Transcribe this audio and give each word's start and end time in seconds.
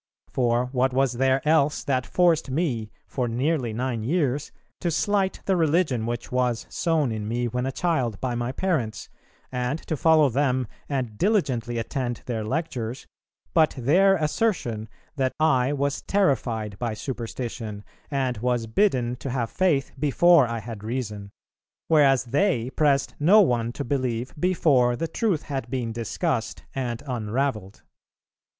For 0.31 0.65
what 0.71 0.93
was 0.93 1.13
there 1.13 1.47
else 1.47 1.83
that 1.83 2.07
forced 2.07 2.49
me, 2.49 2.89
for 3.05 3.27
nearly 3.27 3.71
nine 3.71 4.01
years, 4.01 4.51
to 4.79 4.89
slight 4.89 5.41
the 5.45 5.55
religion 5.55 6.07
which 6.07 6.31
was 6.31 6.65
sown 6.69 7.11
in 7.11 7.27
me 7.27 7.47
when 7.47 7.67
a 7.67 7.71
child 7.71 8.19
by 8.19 8.33
my 8.33 8.51
parents, 8.51 9.09
and 9.51 9.77
to 9.85 9.95
follow 9.95 10.29
them 10.29 10.65
and 10.89 11.19
diligently 11.19 11.77
attend 11.77 12.23
their 12.25 12.43
lectures, 12.43 13.05
but 13.53 13.75
their 13.77 14.15
assertion 14.15 14.89
that 15.17 15.33
I 15.39 15.71
was 15.71 16.01
terrified 16.01 16.79
by 16.79 16.95
superstition, 16.95 17.83
and 18.09 18.37
was 18.39 18.65
bidden 18.65 19.17
to 19.17 19.29
have 19.29 19.51
Faith 19.51 19.91
before 19.99 20.47
I 20.47 20.61
had 20.61 20.83
Reason, 20.83 21.29
whereas 21.89 22.23
they 22.23 22.71
pressed 22.71 23.13
no 23.19 23.41
one 23.41 23.71
to 23.73 23.83
believe 23.83 24.33
before 24.39 24.95
the 24.95 25.07
truth 25.07 25.43
had 25.43 25.69
been 25.69 25.91
discussed 25.91 26.63
and 26.73 27.03
unravelled? 27.05 27.83